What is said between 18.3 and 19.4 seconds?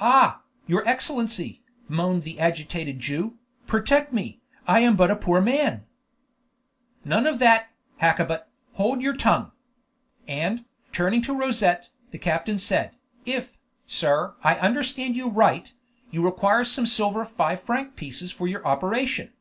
for your operation?"